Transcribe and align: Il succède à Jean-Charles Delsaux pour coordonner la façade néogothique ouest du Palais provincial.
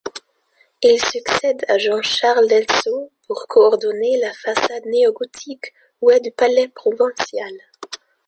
Il 0.81 0.99
succède 0.99 1.63
à 1.67 1.77
Jean-Charles 1.77 2.47
Delsaux 2.47 3.11
pour 3.27 3.45
coordonner 3.47 4.19
la 4.19 4.33
façade 4.33 4.83
néogothique 4.87 5.71
ouest 6.01 6.23
du 6.23 6.31
Palais 6.31 6.69
provincial. 6.69 7.51